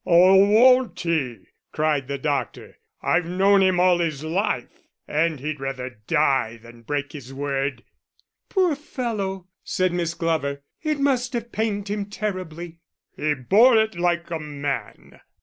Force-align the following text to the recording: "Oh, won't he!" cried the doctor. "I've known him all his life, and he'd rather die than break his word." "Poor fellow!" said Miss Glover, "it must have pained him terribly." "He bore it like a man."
"Oh, 0.03 0.35
won't 0.49 0.99
he!" 1.01 1.41
cried 1.71 2.07
the 2.07 2.17
doctor. 2.17 2.79
"I've 3.03 3.27
known 3.27 3.61
him 3.61 3.79
all 3.79 3.99
his 3.99 4.23
life, 4.23 4.81
and 5.07 5.39
he'd 5.39 5.59
rather 5.59 6.01
die 6.07 6.57
than 6.57 6.81
break 6.81 7.11
his 7.11 7.31
word." 7.31 7.83
"Poor 8.49 8.75
fellow!" 8.75 9.45
said 9.63 9.93
Miss 9.93 10.15
Glover, 10.15 10.63
"it 10.81 10.99
must 10.99 11.33
have 11.33 11.51
pained 11.51 11.87
him 11.87 12.05
terribly." 12.05 12.79
"He 13.15 13.35
bore 13.35 13.77
it 13.77 13.93
like 13.95 14.31
a 14.31 14.39
man." 14.39 15.21